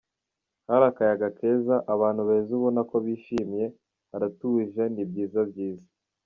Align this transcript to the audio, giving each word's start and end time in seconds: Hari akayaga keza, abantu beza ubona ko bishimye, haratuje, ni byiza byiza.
Hari 0.67 0.83
akayaga 0.91 1.27
keza, 1.37 1.75
abantu 1.93 2.21
beza 2.29 2.51
ubona 2.57 2.81
ko 2.89 2.95
bishimye, 3.05 3.63
haratuje, 4.11 4.81
ni 4.93 5.03
byiza 5.09 5.39
byiza. 5.49 5.87